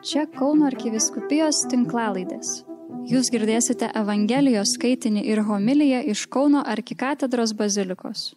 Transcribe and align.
Čia 0.00 0.22
Kauno 0.32 0.64
arkiviskupijos 0.64 1.58
tinklalaidės. 1.68 2.62
Jūs 3.10 3.28
girdėsite 3.34 3.90
Evangelijos 4.00 4.72
skaitinį 4.78 5.26
ir 5.28 5.42
homiliją 5.44 5.98
iš 6.08 6.22
Kauno 6.32 6.62
arkikatedros 6.74 7.52
bazilikos. 7.58 8.30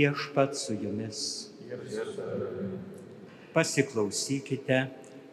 Viešpat 0.00 0.56
su 0.56 0.72
jumis. 0.82 1.18
Pasiklausykite 3.52 4.78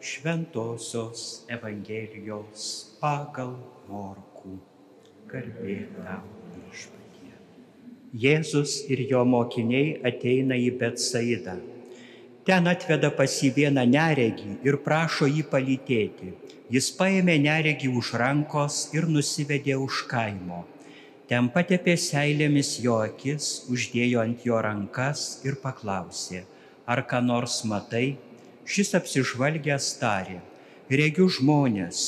Šventojios 0.00 1.22
Evangelijos 1.56 2.66
pagal 3.00 3.54
Morkų. 3.88 4.58
Garbė 5.30 5.78
tau 5.94 6.20
viešpatie. 6.52 7.32
Jėzus 8.26 8.76
ir 8.92 9.06
jo 9.08 9.24
mokiniai 9.32 9.96
ateina 10.12 10.60
į 10.60 10.70
Betsaidą. 10.82 11.56
Ten 12.44 12.68
atveda 12.68 13.08
pas 13.22 13.40
jį 13.40 13.54
vieną 13.62 13.88
neregį 13.96 14.58
ir 14.68 14.82
prašo 14.84 15.30
jį 15.32 15.48
palytėti. 15.54 16.34
Jis 16.76 16.92
paėmė 17.00 17.40
neregį 17.48 17.94
už 18.02 18.18
rankos 18.20 18.88
ir 18.92 19.08
nusivedė 19.16 19.80
už 19.88 20.04
kaimo. 20.12 20.66
Ten 21.28 21.50
patepė 21.52 21.92
seilėmis 22.00 22.78
jo 22.80 22.94
akis, 23.04 23.46
uždėjo 23.68 24.22
ant 24.22 24.44
jo 24.48 24.56
rankas 24.64 25.42
ir 25.44 25.58
paklausė, 25.60 26.46
ar 26.88 27.02
ką 27.10 27.20
nors 27.20 27.58
matai. 27.68 28.16
Šis 28.64 28.94
apsižvalgęs 28.96 29.88
tarė, 30.00 30.38
regiu 30.88 31.26
žmonės, 31.28 32.04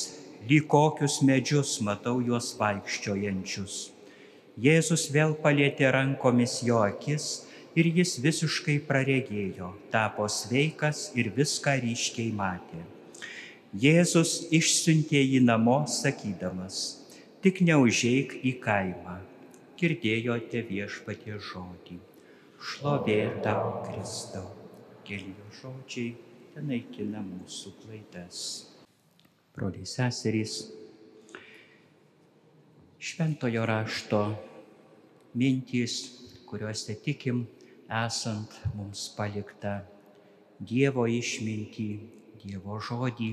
lyg 0.49 0.65
kokius 0.73 1.19
medžius 1.21 1.75
matau 1.85 2.23
juos 2.25 2.55
vaikščiojančius. 2.57 3.91
Jėzus 4.61 5.07
vėl 5.13 5.37
palėtė 5.45 5.93
rankomis 5.93 6.63
jo 6.65 6.81
akis 6.85 7.27
ir 7.77 7.93
jis 8.01 8.15
visiškai 8.25 8.79
praregėjo, 8.89 9.69
tapo 9.93 10.31
sveikas 10.33 11.11
ir 11.17 11.29
viską 11.37 11.77
ryškiai 11.85 12.33
matė. 12.41 12.81
Jėzus 13.85 14.49
išsiuntė 14.49 15.21
jį 15.21 15.45
namo, 15.45 15.83
sakydamas, 15.89 17.00
tik 17.41 17.63
neužeik 17.65 18.35
į 18.45 18.59
kaimą. 18.61 19.17
Girdėjote 19.81 20.61
viešpatie 20.69 21.39
žodį. 21.41 21.97
Šlovė 22.61 23.21
tau, 23.45 23.79
Kristau. 23.87 24.51
Keli 25.09 25.33
jo 25.33 25.47
žodžiai 25.57 26.11
ten 26.53 26.69
naikina 26.69 27.23
mūsų 27.25 27.73
klaidas. 27.81 28.43
Broliai 29.57 29.89
seserys, 29.89 30.59
šventojo 33.01 33.65
rašto 33.67 34.21
mintys, 35.33 35.97
kuriuose 36.45 36.99
tikim, 37.01 37.47
esant 37.89 38.61
mums 38.77 39.09
palikta 39.17 39.81
Dievo 40.61 41.07
išmintį, 41.09 41.89
Dievo 42.45 42.77
žodį, 42.85 43.31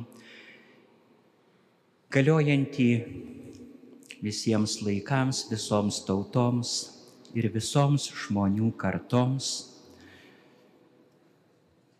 galiojantį 2.15 2.87
visiems 4.23 4.79
laikams, 4.81 5.45
visoms 5.51 6.01
tautoms 6.07 6.73
ir 7.37 7.49
visoms 7.53 8.07
žmonių 8.25 8.71
kartoms, 8.79 9.49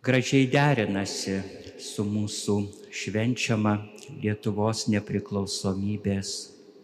gražiai 0.02 0.48
derinasi 0.50 1.38
su 1.84 2.06
mūsų 2.08 2.58
švenčiama 2.96 3.78
Lietuvos 4.22 4.86
nepriklausomybės 4.88 6.30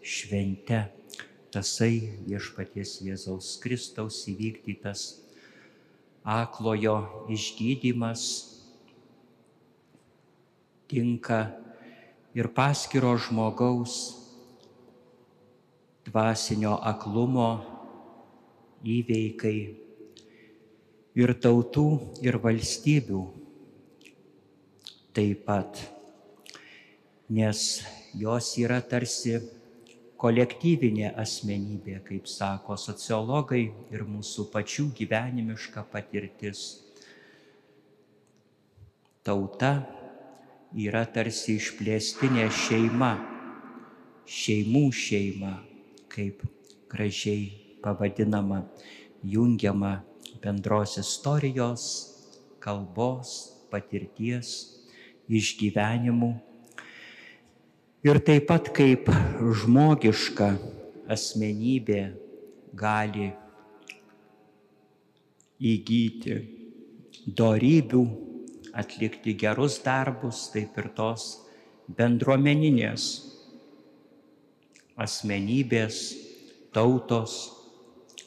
švente. 0.04 0.82
Tasai 1.54 2.10
viešpaties 2.26 2.98
Jėzaus 3.06 3.54
Kristaus 3.62 4.18
įvykdytas 4.28 5.06
aklojo 6.24 7.26
išgydymas 7.32 8.24
tinka 10.90 11.40
ir 12.34 12.50
paskiro 12.52 13.14
žmogaus 13.16 14.23
dvasinio 16.04 16.74
aklumo 16.90 17.48
įveikai 18.84 19.56
ir 21.14 21.32
tautų 21.40 21.86
ir 22.24 22.38
valstybių 22.42 23.22
taip 25.14 25.44
pat, 25.46 25.78
nes 27.30 27.58
jos 28.18 28.48
yra 28.58 28.80
tarsi 28.82 29.38
kolektyvinė 30.18 31.12
asmenybė, 31.20 32.00
kaip 32.06 32.26
sako 32.30 32.76
sociologai 32.80 33.66
ir 33.94 34.02
mūsų 34.08 34.48
pačių 34.52 34.88
gyvenimiška 34.98 35.84
patirtis. 35.92 36.64
Tauta 39.24 39.72
yra 40.74 41.04
tarsi 41.06 41.58
išplėstinė 41.60 42.48
šeima, 42.52 43.12
šeimų 44.26 44.84
šeima, 44.92 45.54
kaip 46.14 46.44
gražiai 46.90 47.78
pavadinama, 47.82 48.62
jungiama 49.22 49.98
bendros 50.42 50.96
istorijos, 51.00 51.84
kalbos, 52.62 53.32
patirties, 53.72 54.50
išgyvenimų. 55.28 56.32
Ir 58.04 58.20
taip 58.24 58.46
pat 58.50 58.68
kaip 58.76 59.08
žmogiška 59.64 60.50
asmenybė 61.10 62.02
gali 62.76 63.30
įgyti 65.64 66.36
darybių, 67.24 68.02
atlikti 68.76 69.36
gerus 69.40 69.78
darbus, 69.84 70.48
taip 70.52 70.76
ir 70.82 70.90
tos 70.96 71.28
bendruomeninės 71.96 73.33
asmenybės, 75.00 76.00
tautos, 76.74 77.34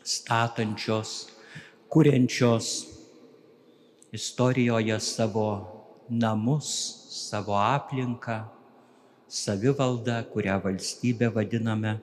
statančios, 0.04 1.28
kuriančios 1.92 2.70
istorijoje 4.16 5.00
savo 5.00 5.50
namus, 6.10 6.70
savo 7.30 7.56
aplinką, 7.60 8.44
savivaldą, 9.28 10.24
kurią 10.32 10.60
valstybę 10.64 11.32
vadiname, 11.36 11.98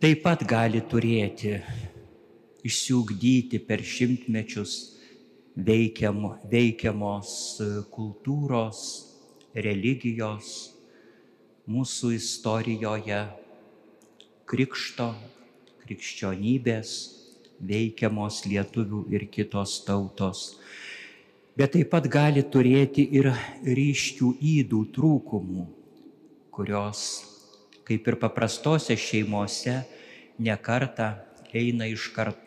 taip 0.00 0.22
pat 0.24 0.44
gali 0.44 0.82
turėti, 0.84 1.56
išsiugdyti 2.68 3.60
per 3.64 3.80
šimtmečius 3.80 4.74
veikiamo, 5.56 6.36
veikiamos 6.50 7.30
kultūros, 7.92 8.80
religijos 9.56 10.74
mūsų 11.68 12.12
istorijoje, 12.16 13.22
krikšto, 14.48 15.12
krikščionybės 15.84 16.92
veikiamos 17.58 18.44
lietuvių 18.46 19.04
ir 19.12 19.26
kitos 19.32 19.80
tautos. 19.86 20.58
Bet 21.58 21.74
taip 21.74 21.90
pat 21.90 22.06
gali 22.06 22.44
turėti 22.46 23.02
ir 23.18 23.32
ryškių 23.66 24.30
įdų 24.38 24.82
trūkumų, 24.94 25.64
kurios, 26.54 27.00
kaip 27.88 28.06
ir 28.06 28.18
paprastose 28.22 28.94
šeimose, 28.94 29.80
nekarta 30.38 31.10
eina 31.50 31.88
iš, 31.90 32.12
kart, 32.14 32.38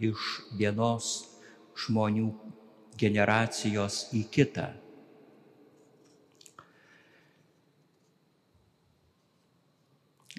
iš 0.00 0.30
vienos 0.56 1.12
žmonių 1.76 2.30
generacijos 2.96 4.06
į 4.16 4.24
kitą. 4.32 4.70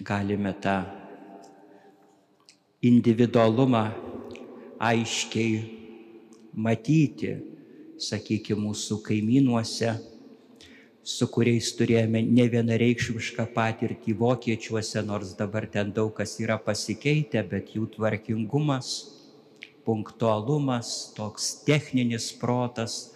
Galime 0.08 0.54
tą 0.62 0.97
individualumą 2.82 3.88
aiškiai 4.78 5.62
matyti, 6.54 7.32
sakykime, 7.98 8.68
mūsų 8.68 9.00
kaimynuose, 9.06 9.96
su 11.02 11.28
kuriais 11.34 11.72
turėjome 11.80 12.22
ne 12.22 12.46
vienareikšmišką 12.54 13.48
patirtį 13.56 14.14
vokiečiuose, 14.20 15.02
nors 15.08 15.34
dabar 15.40 15.66
ten 15.74 15.90
daug 15.96 16.14
kas 16.14 16.36
yra 16.44 16.60
pasikeitę, 16.62 17.42
bet 17.50 17.74
jų 17.74 17.88
tvarkingumas, 17.96 18.92
punktualumas, 19.88 21.16
toks 21.18 21.50
techninis 21.66 22.30
protas, 22.38 23.16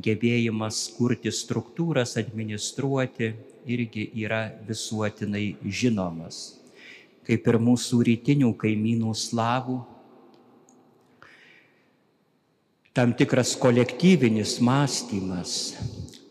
gebėjimas 0.00 0.86
kurti 0.96 1.34
struktūras, 1.34 2.16
administruoti 2.16 3.34
irgi 3.68 4.08
yra 4.24 4.46
visuotinai 4.64 5.58
žinomas. 5.68 6.61
Kaip 7.22 7.46
ir 7.46 7.58
mūsų 7.62 8.00
rytinių 8.08 8.50
kaimynų 8.58 9.12
slavų, 9.14 9.76
tam 12.92 13.12
tikras 13.14 13.54
kolektyvinis 13.56 14.56
mąstymas, 14.60 15.52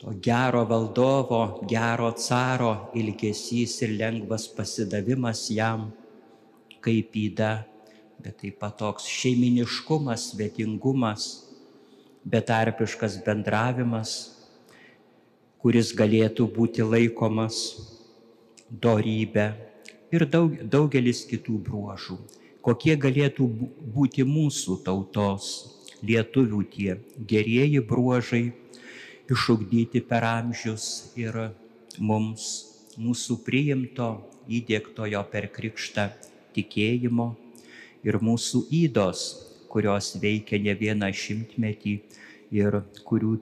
to 0.02 0.12
gero 0.22 0.66
valdovo, 0.68 1.62
gero 1.70 2.12
caro 2.18 2.92
ilgesys 2.94 3.80
ir 3.86 3.96
lengvas 3.98 4.50
pasidavimas 4.52 5.48
jam 5.54 5.88
kaip 6.84 7.16
įda, 7.18 7.54
bet 8.22 8.42
taip 8.44 8.60
pat 8.62 8.78
toks 8.82 9.08
šeiminiškumas, 9.10 10.32
svetingumas, 10.34 11.32
betarpiškas 12.28 13.18
bendravimas, 13.26 14.14
kuris 15.62 15.96
galėtų 15.98 16.46
būti 16.52 16.86
laikomas 16.86 17.64
dorybė 18.70 19.71
ir 20.12 20.26
daug, 20.30 20.56
daugelis 20.64 21.24
kitų 21.30 21.58
bruožų. 21.68 22.18
Kokie 22.62 22.96
galėtų 23.00 23.48
būti 23.96 24.26
mūsų 24.28 24.82
tautos, 24.86 25.48
lietuvių 26.06 26.62
tie 26.74 26.98
gerieji 27.30 27.82
bruožai, 27.86 28.52
išugdyti 29.32 30.02
per 30.06 30.26
amžius 30.28 31.14
ir 31.18 31.38
mums, 31.98 32.50
mūsų 33.02 33.40
priimto, 33.46 34.12
įdėktojo 34.52 35.22
per 35.32 35.48
krikštą 35.54 36.10
tikėjimo 36.56 37.32
ir 38.04 38.18
mūsų 38.22 38.66
įdos, 38.82 39.24
kurios 39.72 40.16
veikia 40.22 40.60
ne 40.60 40.76
vieną 40.76 41.12
šimtmetį 41.16 41.94
ir 42.52 42.82
kurių 43.08 43.38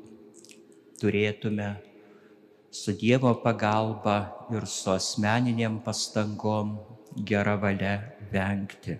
turėtume 1.02 1.70
su 2.72 2.94
Dievo 2.94 3.34
pagalba 3.44 4.48
ir 4.52 4.66
su 4.68 4.92
asmeniniam 4.92 5.80
pastangom 5.84 6.78
gerą 7.26 7.58
valią 7.62 7.96
vengti. 8.32 8.98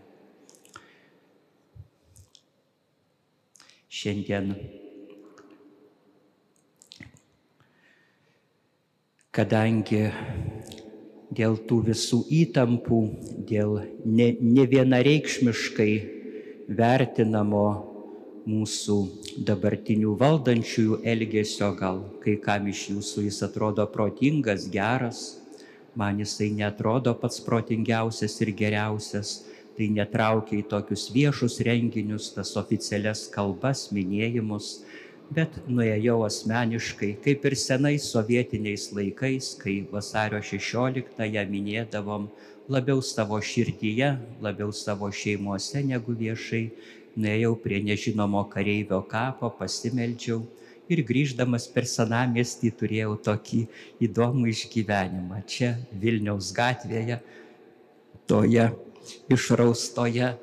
Šiandien, 3.90 4.54
kadangi 9.34 10.04
dėl 11.34 11.58
tų 11.70 11.82
visų 11.90 12.22
įtampų, 12.42 13.00
dėl 13.50 13.76
ne, 14.06 14.32
ne 14.40 14.66
vienareikšmiškai 14.70 15.92
vertinamo 16.70 17.89
mūsų 18.48 18.96
dabartinių 19.48 20.16
valdančiųjų 20.20 21.02
elgesio, 21.08 21.74
gal 21.80 22.02
kai 22.24 22.38
kam 22.44 22.68
iš 22.72 22.90
jūsų 22.94 23.26
jis 23.28 23.42
atrodo 23.48 23.86
protingas, 23.92 24.68
geras, 24.72 25.40
man 25.96 26.20
jisai 26.22 26.50
netrodo 26.56 27.16
pats 27.18 27.42
protingiausias 27.44 28.38
ir 28.44 28.54
geriausias, 28.56 29.40
tai 29.78 29.90
netraukia 29.96 30.60
į 30.60 30.68
tokius 30.72 31.08
viešus 31.16 31.60
renginius, 31.64 32.34
tas 32.36 32.56
oficialias 32.60 33.28
kalbas, 33.32 33.88
minėjimus, 33.96 34.82
bet 35.32 35.60
nuėjau 35.70 36.22
asmeniškai, 36.26 37.14
kaip 37.24 37.46
ir 37.48 37.56
senais 37.60 38.08
sovietiniais 38.12 38.90
laikais, 38.96 39.54
kai 39.62 39.80
vasario 39.92 40.42
16-ąją 40.44 41.46
minėdavom 41.52 42.28
labiau 42.70 43.02
savo 43.02 43.40
širdyje, 43.42 44.16
labiau 44.42 44.74
savo 44.76 45.10
šeimuose 45.14 45.84
negu 45.86 46.14
viešai, 46.18 46.68
nuėjau 47.18 47.56
prie 47.64 47.80
nežinomo 47.84 48.44
kareivio 48.52 49.02
kapo, 49.10 49.50
pasimeldžiau 49.60 50.44
ir 50.90 51.04
grįždamas 51.06 51.68
per 51.74 51.88
senamestį 51.90 52.72
turėjau 52.80 53.16
tokį 53.30 53.62
įdomų 54.06 54.50
išgyvenimą. 54.54 55.44
Čia 55.50 55.76
Vilniaus 56.02 56.52
gatvėje, 56.58 57.20
toje 58.30 58.66
išraustoje, 59.30 60.34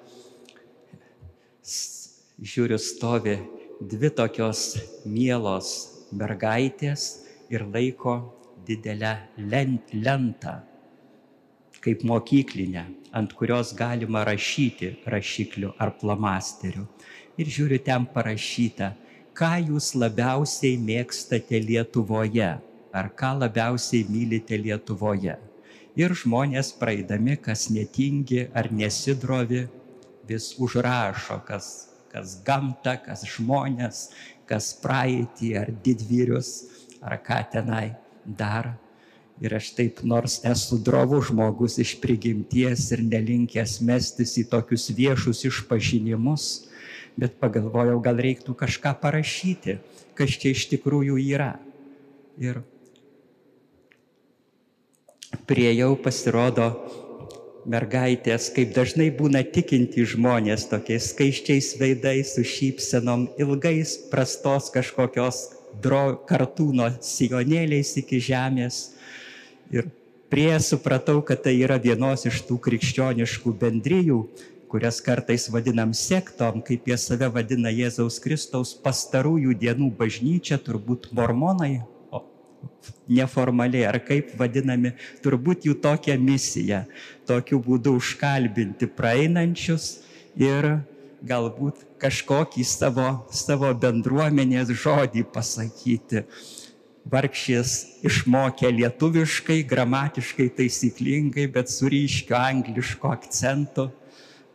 žiūriu, 2.38 2.78
stovi 2.78 3.36
dvi 3.80 4.10
tokios 4.14 4.76
mielos 5.04 5.74
mergaitės 6.16 7.26
ir 7.52 7.66
laiko 7.66 8.16
didelę 8.66 9.12
lentą, 9.38 10.60
kaip 11.86 12.02
mokyklinę, 12.02 12.82
ant 13.14 13.32
kurios 13.38 13.70
galima 13.78 14.24
rašyti 14.26 14.96
rašikliu 15.06 15.70
ar 15.78 15.94
plamasteriu. 16.00 16.84
Ir 17.38 17.46
žiūriu, 17.46 17.78
ten 17.86 18.08
parašyta, 18.10 18.90
ką 19.36 19.52
jūs 19.70 19.94
labiausiai 19.94 20.76
mėgstate 20.82 21.62
Lietuvoje, 21.62 22.52
ar 22.90 23.10
ką 23.14 23.36
labiausiai 23.46 24.04
mylite 24.10 24.58
Lietuvoje. 24.58 25.38
Ir 25.96 26.12
žmonės 26.12 26.74
praeidami, 26.76 27.38
kas 27.40 27.70
netingi 27.70 28.48
ar 28.52 28.72
nesidrovi, 28.74 29.68
vis 30.26 30.56
užrašo, 30.58 31.38
kas 31.46 31.68
kas 32.16 32.38
gamta, 32.46 32.96
kas 33.04 33.26
žmonės, 33.28 34.08
kas 34.48 34.72
praeitį 34.80 35.52
ar 35.60 35.72
didvyrius, 35.84 36.50
ar 37.04 37.20
ką 37.20 37.42
tenai 37.52 37.90
dar. 38.24 38.72
Ir 39.44 39.52
aš 39.58 39.74
taip, 39.76 40.00
nors 40.00 40.38
esu 40.48 40.78
drovus 40.80 41.28
žmogus 41.28 41.76
iš 41.82 41.98
prigimties 42.00 42.86
ir 42.96 43.02
nelinkęs 43.04 43.80
mestis 43.84 44.32
į 44.40 44.46
tokius 44.48 44.88
viešus 44.96 45.44
išpažinimus, 45.50 46.46
bet 47.20 47.36
pagalvojau, 47.40 47.98
gal 48.00 48.16
reiktų 48.16 48.56
kažką 48.56 48.94
parašyti, 49.02 49.76
kas 50.16 50.38
čia 50.40 50.54
iš 50.56 50.64
tikrųjų 50.72 51.18
yra. 51.20 51.52
Ir 52.40 52.62
priejau 55.48 55.92
pasirodo 56.00 56.70
mergaitės, 57.66 58.48
kaip 58.54 58.72
dažnai 58.76 59.10
būna 59.14 59.42
tikinti 59.52 60.04
žmonės, 60.06 60.68
tokiais 60.70 61.10
skaiščiais 61.12 61.72
veidais, 61.80 62.34
su 62.36 62.44
šypsenom, 62.46 63.26
ilgais 63.42 63.96
prastos 64.10 64.70
kažkokios 64.74 65.42
dro, 65.82 66.22
kartūno 66.28 66.92
sijonėliais 67.04 67.96
iki 68.02 68.20
žemės. 68.22 68.96
Ir 69.74 69.88
prie 70.30 70.52
supratau, 70.62 71.22
kad 71.26 71.42
tai 71.46 71.56
yra 71.62 71.78
vienos 71.82 72.26
iš 72.28 72.42
tų 72.46 72.58
krikščioniškų 72.66 73.54
bendryjų, 73.62 74.20
kurias 74.70 75.00
kartais 75.02 75.46
vadinam 75.52 75.92
sektom, 75.94 76.62
kaip 76.66 76.88
jie 76.90 76.96
save 76.98 77.28
vadina 77.32 77.70
Jėzaus 77.70 78.18
Kristaus 78.22 78.74
pastarųjų 78.82 79.54
dienų 79.58 79.92
bažnyčia, 79.98 80.58
turbūt 80.58 81.12
mormonai 81.14 81.84
neformaliai, 83.08 83.86
ar 83.86 83.98
kaip 84.02 84.32
vadinami, 84.38 84.92
turbūt 85.24 85.66
jų 85.68 85.76
tokia 85.82 86.16
misija, 86.18 86.84
tokiu 87.28 87.60
būdu 87.62 87.96
užkalbinti 88.00 88.88
praeinančius 88.98 90.02
ir 90.38 90.80
galbūt 91.26 91.84
kažkokį 92.02 92.66
savo, 92.66 93.08
savo 93.32 93.72
bendruomenės 93.80 94.72
žodį 94.82 95.26
pasakyti. 95.32 96.26
Vargšės 97.06 98.02
išmokė 98.06 98.72
lietuviškai, 98.80 99.60
gramatiškai 99.70 100.48
taisyklingai, 100.56 101.46
bet 101.54 101.70
su 101.70 101.86
ryškiu 101.92 102.34
anglišku 102.34 103.06
akcentu. 103.12 103.86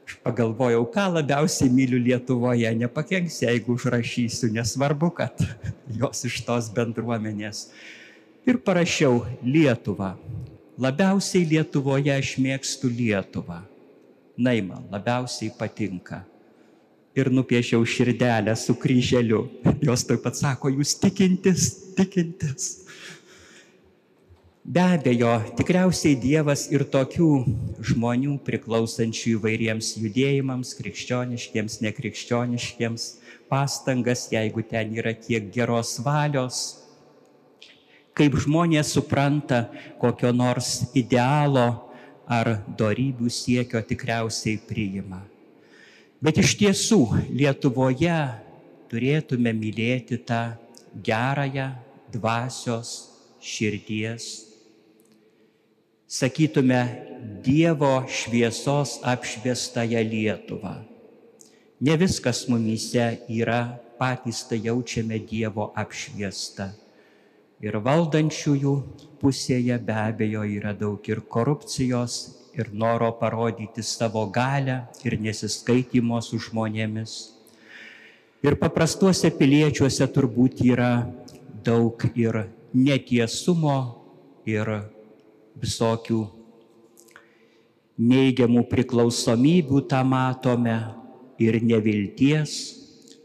Aš 0.03 0.17
pagalvojau, 0.25 0.83
ką 0.91 1.05
labiausiai 1.21 1.71
myliu 1.71 2.01
Lietuvoje, 2.01 2.67
nepakenks, 2.75 3.39
jeigu 3.45 3.77
užrašysiu, 3.77 4.51
nesvarbu, 4.51 5.13
kad 5.15 5.39
jos 6.01 6.25
iš 6.27 6.41
tos 6.43 6.67
bendruomenės 6.75 7.69
ir 8.45 8.57
parašiau 8.57 9.23
Lietuvą. 9.43 10.15
Labiausiai 10.81 11.45
Lietuvoje 11.45 12.13
aš 12.13 12.35
mėgstu 12.41 12.89
Lietuvą. 12.89 13.61
Naima 14.37 14.81
labiausiai 14.91 15.51
patinka. 15.57 16.23
Ir 17.15 17.27
nupiešiau 17.29 17.83
širdelę 17.85 18.55
su 18.55 18.73
kryželiu. 18.79 19.43
Jos 19.83 20.05
taip 20.07 20.23
pat 20.23 20.39
sako, 20.39 20.71
jūs 20.71 20.95
tikintis, 21.01 21.90
tikintis. 22.01 22.81
Be 24.61 24.81
abejo, 24.81 25.39
tikriausiai 25.57 26.13
Dievas 26.21 26.67
ir 26.69 26.83
tokių 26.85 27.29
žmonių 27.81 28.35
priklausančių 28.45 29.39
įvairiems 29.39 29.95
judėjimams, 29.97 30.75
krikščioniškiems, 30.77 31.79
nekrikščioniškiems, 31.81 33.07
pastangas, 33.49 34.27
jeigu 34.29 34.61
ten 34.69 34.93
yra 34.93 35.15
tiek 35.17 35.49
geros 35.49 35.95
valios, 36.05 36.61
kaip 38.13 38.37
žmonės 38.37 38.93
supranta 38.93 39.65
kokio 39.97 40.29
nors 40.29 40.93
idealo 40.93 41.67
ar 42.29 42.53
darybių 42.77 43.33
siekio 43.33 43.81
tikriausiai 43.81 44.61
priima. 44.69 45.23
Bet 46.21 46.37
iš 46.37 46.53
tiesų 46.61 47.01
Lietuvoje 47.33 48.19
turėtume 48.93 49.57
mylėti 49.57 50.21
tą 50.21 50.51
gerąją 51.01 51.71
dvasios 52.13 53.09
širdies, 53.41 54.27
sakytume, 56.07 57.07
Dievo 57.45 58.01
šviesos 58.09 58.99
apšviestąją 59.05 60.01
Lietuvą. 60.09 60.75
Ne 61.81 61.97
viskas 61.97 62.47
mumyse 62.49 63.21
yra, 63.29 63.77
patys 64.01 64.41
tai 64.49 64.57
jaučiame 64.65 65.21
Dievo 65.21 65.69
apšviestą 65.77 66.71
ir 67.61 67.77
valdančiųjų 67.77 68.73
pusėje 69.21 69.77
be 69.85 69.93
abejo 69.93 70.43
yra 70.49 70.73
daug 70.73 71.05
ir 71.09 71.21
korupcijos, 71.29 72.15
ir 72.57 72.71
noro 72.73 73.11
parodyti 73.19 73.83
savo 73.85 74.25
galę, 74.33 74.81
ir 75.05 75.19
nesiskaitimo 75.21 76.19
su 76.25 76.41
žmonėmis. 76.41 77.13
Ir 78.41 78.57
paprastuose 78.57 79.29
piliečiuose 79.37 80.07
turbūt 80.09 80.63
yra 80.65 81.05
daug 81.65 82.03
ir 82.15 82.43
netiesumo, 82.73 83.77
ir 84.47 84.69
visokių 85.61 86.21
neigiamų 88.01 88.63
priklausomybių 88.71 89.81
tą 89.91 90.01
matome 90.07 90.77
ir 91.41 91.59
nevilties, 91.61 92.53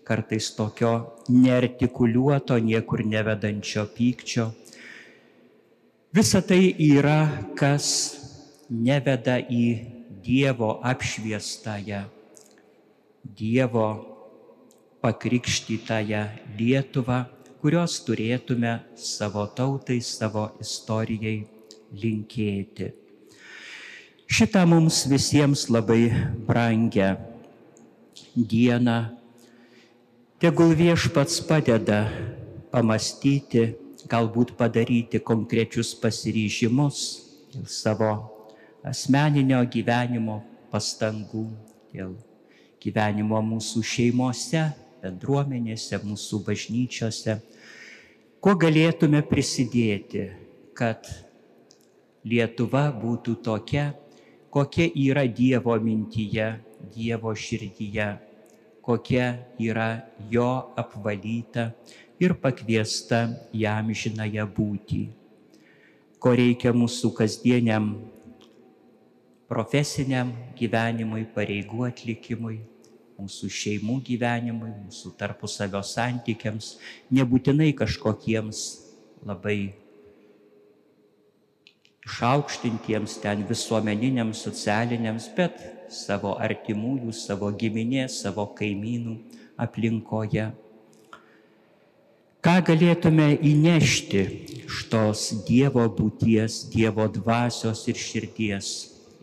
kartais 0.07 0.51
tokio 0.57 0.93
neartikuliuoto, 1.33 2.59
niekur 2.63 3.03
nevedančio 3.07 3.87
pykčio. 3.97 4.51
Visa 6.15 6.41
tai 6.41 6.73
yra, 6.81 7.45
kas 7.59 7.87
neveda 8.71 9.39
į 9.41 9.95
Dievo 10.27 10.81
apšviestąją, 10.83 12.01
Dievo 13.23 13.89
pakrikštytąją 15.05 16.23
Lietuvą, 16.59 17.36
kurios 17.67 17.97
turėtume 18.07 18.77
savo 18.95 19.43
tautai, 19.51 19.97
savo 19.99 20.45
istorijai 20.63 21.41
linkėti. 21.99 22.93
Šitą 24.31 24.63
mums 24.71 25.01
visiems 25.11 25.65
labai 25.75 26.13
brangę 26.47 27.09
dieną 28.39 28.95
tegul 30.39 30.77
viešpats 30.79 31.41
padeda 31.51 32.05
pamastyti, 32.71 33.67
galbūt 34.07 34.55
padaryti 34.55 35.19
konkrečius 35.19 35.91
pasiryžimus 35.99 37.03
dėl 37.51 37.67
savo 37.67 38.15
asmeninio 38.87 39.65
gyvenimo 39.67 40.39
pastangų, 40.71 41.49
dėl 41.91 42.15
gyvenimo 42.79 43.43
mūsų 43.51 43.83
šeimose, 43.83 44.69
bendruomenėse, 45.03 46.01
mūsų 46.05 46.43
bažnyčiose, 46.47 47.39
kuo 48.41 48.57
galėtume 48.59 49.23
prisidėti, 49.27 50.29
kad 50.77 51.09
Lietuva 52.27 52.89
būtų 52.91 53.37
tokia, 53.47 53.93
kokia 54.51 54.89
yra 54.99 55.23
Dievo 55.31 55.77
mintyje, 55.79 56.49
Dievo 56.95 57.31
širdyje, 57.35 58.09
kokia 58.83 59.29
yra 59.63 59.91
jo 60.31 60.49
apvalyta 60.79 61.71
ir 62.19 62.35
pakviesta 62.43 63.29
jam 63.55 63.93
žinąją 63.95 64.47
būti, 64.57 65.01
ko 66.19 66.35
reikia 66.35 66.73
mūsų 66.75 67.13
kasdieniam 67.15 67.93
profesiniam 69.47 70.33
gyvenimui, 70.59 71.27
pareigų 71.35 71.87
atlikimui, 71.87 72.59
mūsų 73.17 73.49
šeimų 73.53 74.01
gyvenimui, 74.07 74.71
mūsų 74.87 75.15
tarpusavio 75.21 75.83
santykiams, 75.87 76.77
nebūtinai 77.15 77.73
kažkokiems 77.77 78.63
labai 79.27 79.75
išaukštintiems 82.07 83.19
ten 83.23 83.43
visuomeniniams, 83.49 84.45
socialiniams, 84.47 85.31
bet 85.37 85.59
savo 85.93 86.37
artimųjų, 86.43 87.13
savo 87.15 87.51
giminės, 87.51 88.21
savo 88.23 88.47
kaimynų 88.59 89.17
aplinkoje. 89.59 90.51
Ką 92.47 92.61
galėtume 92.63 93.33
įnešti 93.43 94.21
iš 94.61 94.85
tos 94.93 95.23
Dievo 95.49 95.83
būties, 95.91 96.67
Dievo 96.71 97.09
dvasios 97.11 97.83
ir 97.91 97.99
širdies 97.99 98.69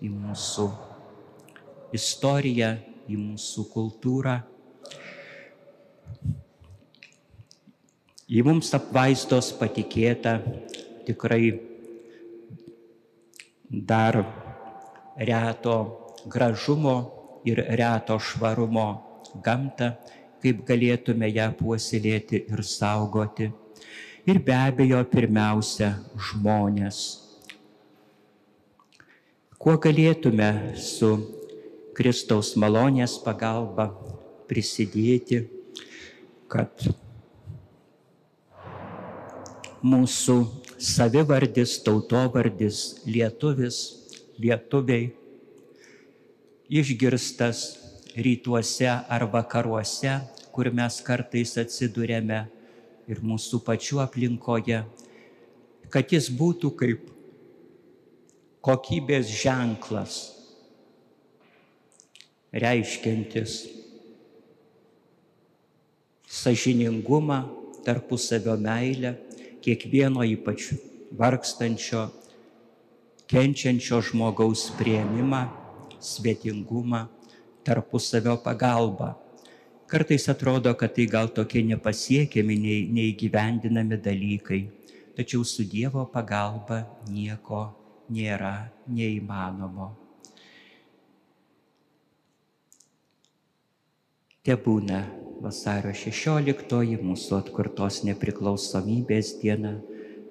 į 0.03 0.09
mūsų 0.11 0.67
istoriją, 1.95 2.73
į 3.09 3.17
mūsų 3.19 3.65
kultūrą. 3.73 4.37
Į 8.33 8.43
mums 8.47 8.71
apvaizdos 8.73 9.51
patikėta 9.59 10.37
tikrai 11.07 11.51
dar 13.69 14.21
reto 15.17 15.75
gražumo 16.25 16.95
ir 17.45 17.59
reto 17.77 18.17
švarumo 18.19 18.87
gamtą, 19.43 19.91
kaip 20.43 20.63
galėtume 20.67 21.29
ją 21.33 21.49
puoselėti 21.59 22.45
ir 22.47 22.63
saugoti. 22.67 23.51
Ir 24.23 24.39
be 24.39 24.55
abejo, 24.55 25.01
pirmiausia, 25.11 25.97
žmonės. 26.15 26.99
Kuo 29.59 29.75
galėtume 29.83 30.75
su 30.79 31.11
Kristaus 31.93 32.55
malonės 32.57 33.19
pagalba 33.21 33.91
prisidėti, 34.49 35.43
kad 36.49 36.87
mūsų 39.83 40.37
savivardis, 40.81 41.75
tautovardis, 41.85 42.79
lietuvis, 43.05 43.79
lietuviai 44.41 45.11
išgirstas 46.73 47.63
rytuose 48.17 48.89
ar 48.89 49.27
vakaruose, 49.29 50.17
kur 50.53 50.69
mes 50.73 50.99
kartais 51.05 51.55
atsidūrėme 51.61 52.43
ir 53.09 53.21
mūsų 53.21 53.59
pačių 53.65 54.03
aplinkoje, 54.05 54.83
kad 55.93 56.13
jis 56.13 56.29
būtų 56.33 56.71
kaip 56.79 57.09
kokybės 58.63 59.27
ženklas, 59.43 60.21
reiškiantis 62.53 63.61
sažiningumą, 66.33 67.39
tarpusavio 67.85 68.55
meilę, 68.57 69.15
kiekvieno 69.63 70.23
ypač 70.25 70.71
vargstančio, 71.17 72.07
kenčiančio 73.29 74.01
žmogaus 74.01 74.69
prieimimą, 74.77 75.43
svetingumą, 76.01 77.05
tarpusavio 77.63 78.37
pagalbą. 78.43 79.13
Kartais 79.87 80.25
atrodo, 80.29 80.73
kad 80.73 80.95
tai 80.95 81.05
gal 81.05 81.29
tokie 81.29 81.61
nepasiekiami, 81.69 82.57
neįgyvendinami 82.97 83.99
dalykai, 84.01 84.61
tačiau 85.13 85.45
su 85.45 85.67
Dievo 85.69 86.07
pagalba 86.09 86.81
nieko 87.13 87.67
nėra 88.09 88.55
neįmanomo. 88.89 90.02
Te 94.43 94.57
būna 94.59 94.97
vasario 95.39 95.93
16 95.95 96.97
mūsų 96.99 97.35
atkurtos 97.37 98.01
nepriklausomybės 98.03 99.27
diena, 99.39 99.69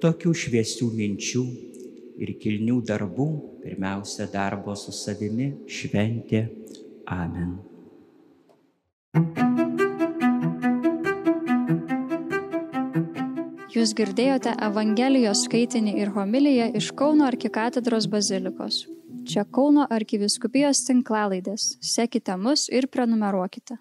tokių 0.02 0.32
šviesių 0.36 0.88
minčių 0.98 1.44
ir 2.20 2.32
kilnių 2.42 2.74
darbų, 2.90 3.24
pirmiausia 3.62 4.26
darbo 4.28 4.74
su 4.76 4.92
savimi 4.92 5.46
šventė. 5.64 6.42
Amen. 7.08 7.54
Jūs 13.72 13.94
girdėjote 13.96 14.52
Evangelijos 14.66 15.46
skaitinį 15.46 15.94
ir 16.02 16.12
homiliją 16.12 16.66
iš 16.82 16.90
Kauno 17.00 17.24
arkikatedros 17.30 18.10
bazilikos. 18.12 18.82
Čia 19.24 19.46
Kauno 19.48 19.88
arkiviskupijos 19.88 20.84
tinklalaidės. 20.90 21.78
Sekite 21.80 22.36
mus 22.36 22.66
ir 22.68 22.90
prenumeruokite. 22.92 23.78